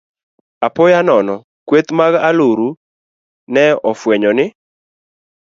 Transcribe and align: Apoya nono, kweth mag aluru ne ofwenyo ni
Apoya 0.65 0.99
nono, 1.07 1.35
kweth 1.67 1.89
mag 1.99 2.13
aluru 2.27 2.69
ne 3.53 3.63
ofwenyo 3.89 4.31
ni 4.37 4.45